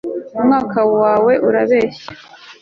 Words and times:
umwuka 0.37 0.79
wawe 1.01 1.33
urabeshya 1.47 2.07